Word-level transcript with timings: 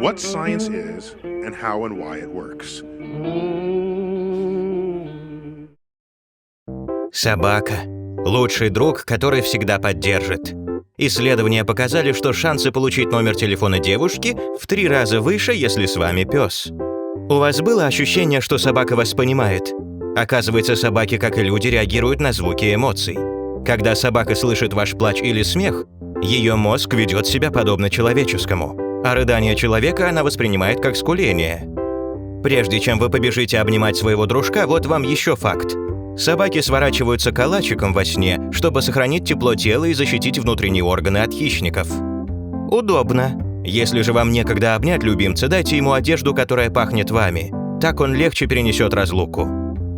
What 0.00 0.20
science 0.20 0.68
is 0.68 1.16
and 1.22 1.54
how 1.54 1.86
and 1.86 1.96
why 1.98 2.18
it 2.18 2.30
works. 2.30 2.82
Собака– 7.12 7.74
лучший 8.26 8.68
друг, 8.68 9.04
который 9.06 9.40
всегда 9.40 9.78
поддержит. 9.78 10.54
Исследования 10.98 11.64
показали, 11.64 12.12
что 12.12 12.34
шансы 12.34 12.70
получить 12.70 13.10
номер 13.10 13.34
телефона 13.36 13.78
девушки 13.78 14.36
в 14.60 14.66
три 14.66 14.86
раза 14.86 15.22
выше, 15.22 15.54
если 15.54 15.86
с 15.86 15.96
вами 15.96 16.24
пес. 16.24 16.66
У 17.30 17.36
вас 17.36 17.62
было 17.62 17.86
ощущение, 17.86 18.42
что 18.42 18.58
собака 18.58 18.96
вас 18.96 19.14
понимает? 19.14 19.72
Оказывается, 20.14 20.76
собаки, 20.76 21.16
как 21.16 21.38
и 21.38 21.42
люди, 21.42 21.68
реагируют 21.68 22.20
на 22.20 22.32
звуки 22.32 22.74
эмоций. 22.74 23.16
Когда 23.64 23.94
собака 23.94 24.34
слышит 24.34 24.74
ваш 24.74 24.92
плач 24.92 25.22
или 25.22 25.42
смех, 25.42 25.86
ее 26.26 26.56
мозг 26.56 26.92
ведет 26.94 27.26
себя 27.26 27.50
подобно 27.50 27.88
человеческому, 27.88 29.02
а 29.04 29.14
рыдание 29.14 29.54
человека 29.54 30.08
она 30.08 30.24
воспринимает 30.24 30.80
как 30.80 30.96
скуление. 30.96 31.68
Прежде 32.42 32.80
чем 32.80 32.98
вы 32.98 33.08
побежите 33.08 33.58
обнимать 33.58 33.96
своего 33.96 34.26
дружка, 34.26 34.66
вот 34.66 34.86
вам 34.86 35.02
еще 35.02 35.36
факт. 35.36 35.74
Собаки 36.18 36.60
сворачиваются 36.60 37.30
калачиком 37.30 37.92
во 37.92 38.04
сне, 38.04 38.40
чтобы 38.52 38.82
сохранить 38.82 39.26
тепло 39.26 39.54
тела 39.54 39.84
и 39.84 39.94
защитить 39.94 40.38
внутренние 40.38 40.82
органы 40.82 41.18
от 41.18 41.32
хищников. 41.32 41.88
Удобно. 42.70 43.62
Если 43.64 44.02
же 44.02 44.12
вам 44.12 44.32
некогда 44.32 44.74
обнять 44.74 45.02
любимца, 45.02 45.48
дайте 45.48 45.76
ему 45.76 45.92
одежду, 45.92 46.34
которая 46.34 46.70
пахнет 46.70 47.10
вами. 47.10 47.52
Так 47.80 48.00
он 48.00 48.14
легче 48.14 48.46
перенесет 48.46 48.94
разлуку. 48.94 49.46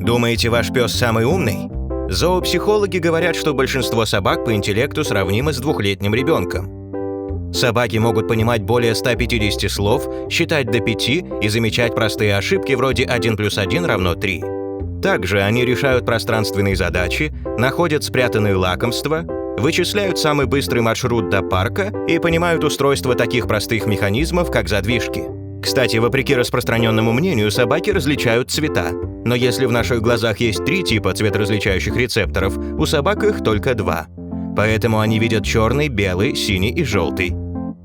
Думаете, 0.00 0.48
ваш 0.48 0.72
пес 0.72 0.92
самый 0.92 1.24
умный? 1.24 1.77
Зоопсихологи 2.10 2.96
говорят, 2.96 3.36
что 3.36 3.52
большинство 3.52 4.06
собак 4.06 4.44
по 4.46 4.54
интеллекту 4.54 5.04
сравнимы 5.04 5.52
с 5.52 5.58
двухлетним 5.58 6.14
ребенком. 6.14 7.52
Собаки 7.52 7.98
могут 7.98 8.28
понимать 8.28 8.62
более 8.62 8.94
150 8.94 9.70
слов, 9.70 10.08
считать 10.30 10.70
до 10.70 10.80
5 10.80 11.08
и 11.42 11.48
замечать 11.48 11.94
простые 11.94 12.36
ошибки 12.36 12.72
вроде 12.72 13.04
1 13.04 13.36
плюс 13.36 13.58
1 13.58 13.84
равно 13.84 14.14
3. 14.14 14.42
Также 15.02 15.42
они 15.42 15.66
решают 15.66 16.06
пространственные 16.06 16.76
задачи, 16.76 17.30
находят 17.58 18.04
спрятанные 18.04 18.56
лакомства, 18.56 19.24
вычисляют 19.58 20.18
самый 20.18 20.46
быстрый 20.46 20.80
маршрут 20.80 21.28
до 21.28 21.42
парка 21.42 21.92
и 22.08 22.18
понимают 22.18 22.64
устройство 22.64 23.14
таких 23.16 23.46
простых 23.46 23.86
механизмов, 23.86 24.50
как 24.50 24.68
задвижки. 24.68 25.37
Кстати, 25.68 25.98
вопреки 25.98 26.34
распространенному 26.34 27.12
мнению, 27.12 27.50
собаки 27.50 27.90
различают 27.90 28.50
цвета. 28.50 28.90
Но 29.26 29.34
если 29.34 29.66
в 29.66 29.70
наших 29.70 30.00
глазах 30.00 30.40
есть 30.40 30.64
три 30.64 30.82
типа 30.82 31.12
цветоразличающих 31.12 31.94
рецепторов, 31.94 32.56
у 32.56 32.86
собак 32.86 33.22
их 33.22 33.44
только 33.44 33.74
два. 33.74 34.06
Поэтому 34.56 34.98
они 34.98 35.18
видят 35.18 35.44
черный, 35.44 35.88
белый, 35.88 36.34
синий 36.34 36.70
и 36.70 36.84
желтый. 36.84 37.34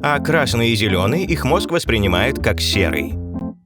А 0.00 0.20
красный 0.20 0.70
и 0.70 0.76
зеленый 0.76 1.24
их 1.24 1.44
мозг 1.44 1.72
воспринимает 1.72 2.38
как 2.38 2.60
серый. 2.60 3.14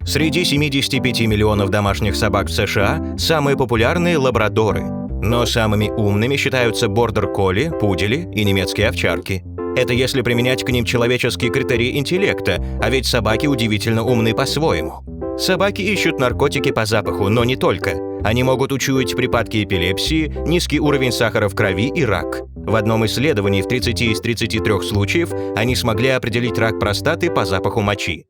Среди 0.07 0.43
75 0.43 1.21
миллионов 1.27 1.69
домашних 1.69 2.17
собак 2.17 2.47
в 2.47 2.53
США 2.53 3.15
самые 3.19 3.59
популярные– 3.59 4.17
лабрадоры. 4.19 4.85
Но 5.21 5.45
самыми 5.45 5.91
умными 5.91 6.39
считаются 6.39 6.89
бордер-колли, 6.89 7.71
пудели 7.79 8.27
и 8.33 8.43
немецкие 8.43 8.89
овчарки. 8.89 9.45
Это 9.79 9.93
если 9.93 10.23
применять 10.23 10.65
к 10.65 10.71
ним 10.71 10.85
человеческие 10.85 11.53
критерии 11.53 11.97
интеллекта, 11.97 12.61
а 12.83 12.91
ведь 12.91 13.07
собаки 13.07 13.47
удивительно 13.47 14.03
умны 14.03 14.35
по-своему. 14.35 15.05
Собаки 15.39 15.83
ищут 15.83 16.19
наркотики 16.19 16.73
по 16.73 16.85
запаху, 16.85 17.29
но 17.29 17.45
не 17.45 17.55
только. 17.55 17.93
Они 18.25 18.43
могут 18.43 18.73
учуять 18.73 19.15
припадки 19.15 19.63
эпилепсии, 19.63 20.35
низкий 20.45 20.81
уровень 20.81 21.13
сахара 21.13 21.49
в 21.49 21.55
крови 21.55 21.93
и 21.95 22.05
рак. 22.05 22.41
В 22.57 22.75
одном 22.75 23.07
исследовании 23.07 23.63
в 23.63 23.69
30 23.69 24.03
из 24.03 24.21
33 24.21 24.83
случаев 24.83 25.31
они 25.55 25.77
смогли 25.77 26.09
определить 26.09 26.59
рак 26.59 26.81
простаты 26.81 27.31
по 27.31 27.45
запаху 27.45 27.81
мочи. 27.81 28.27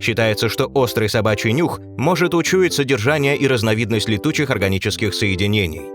Считается, 0.00 0.48
что 0.48 0.66
острый 0.66 1.08
собачий 1.08 1.52
нюх 1.52 1.78
может 1.96 2.34
учуять 2.34 2.74
содержание 2.74 3.36
и 3.36 3.46
разновидность 3.46 4.08
летучих 4.08 4.50
органических 4.50 5.14
соединений. 5.14 5.93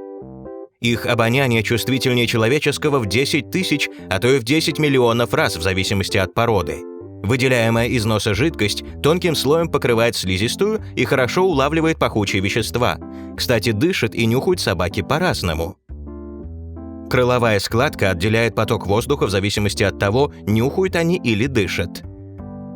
Их 0.81 1.05
обоняние 1.05 1.61
чувствительнее 1.61 2.25
человеческого 2.25 2.99
в 2.99 3.05
10 3.05 3.51
тысяч, 3.51 3.89
а 4.09 4.19
то 4.19 4.29
и 4.29 4.39
в 4.39 4.43
10 4.43 4.79
миллионов 4.79 5.33
раз 5.33 5.57
в 5.57 5.61
зависимости 5.61 6.17
от 6.17 6.33
породы. 6.33 6.77
Выделяемая 7.21 7.89
из 7.89 8.05
носа 8.05 8.33
жидкость 8.33 8.83
тонким 9.03 9.35
слоем 9.35 9.67
покрывает 9.67 10.15
слизистую 10.15 10.81
и 10.95 11.03
хорошо 11.03 11.43
улавливает 11.43 11.99
пахучие 11.99 12.41
вещества. 12.41 12.97
Кстати, 13.35 13.71
дышат 13.71 14.15
и 14.15 14.25
нюхают 14.25 14.61
собаки 14.61 15.01
по-разному. 15.01 15.75
Крыловая 17.09 17.59
складка 17.59 18.11
отделяет 18.11 18.55
поток 18.55 18.87
воздуха 18.87 19.25
в 19.25 19.31
зависимости 19.31 19.83
от 19.83 19.99
того, 19.99 20.31
нюхают 20.47 20.95
они 20.95 21.17
или 21.17 21.47
дышат. 21.47 22.03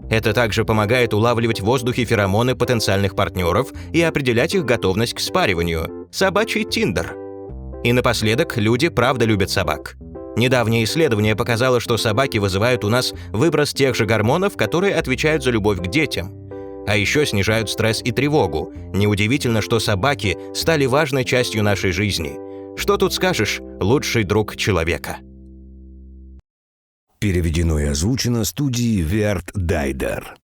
Это 0.09 0.33
также 0.33 0.65
помогает 0.65 1.13
улавливать 1.13 1.61
в 1.61 1.65
воздухе 1.65 2.03
феромоны 2.03 2.53
потенциальных 2.55 3.15
партнеров 3.15 3.71
и 3.93 4.01
определять 4.01 4.55
их 4.55 4.65
готовность 4.65 5.13
к 5.13 5.21
спариванию. 5.21 6.09
Собачий 6.11 6.65
тиндер. 6.65 7.22
И 7.83 7.91
напоследок, 7.91 8.57
люди 8.57 8.89
правда 8.89 9.25
любят 9.25 9.49
собак. 9.49 9.97
Недавнее 10.35 10.83
исследование 10.83 11.35
показало, 11.35 11.79
что 11.79 11.97
собаки 11.97 12.37
вызывают 12.37 12.83
у 12.83 12.89
нас 12.89 13.13
выброс 13.31 13.73
тех 13.73 13.95
же 13.95 14.05
гормонов, 14.05 14.57
которые 14.57 14.95
отвечают 14.95 15.43
за 15.43 15.51
любовь 15.51 15.79
к 15.79 15.87
детям. 15.87 16.31
А 16.87 16.97
еще 16.97 17.25
снижают 17.25 17.69
стресс 17.69 18.01
и 18.03 18.11
тревогу. 18.11 18.73
Неудивительно, 18.93 19.61
что 19.61 19.79
собаки 19.79 20.37
стали 20.53 20.85
важной 20.85 21.23
частью 21.23 21.63
нашей 21.63 21.91
жизни. 21.91 22.39
Что 22.77 22.97
тут 22.97 23.13
скажешь, 23.13 23.61
лучший 23.79 24.23
друг 24.23 24.55
человека. 24.55 25.17
Переведено 27.19 27.79
и 27.79 27.85
озвучено 27.85 28.43
студией 28.43 29.01
Верт 29.01 29.51
Дайдер. 29.53 30.35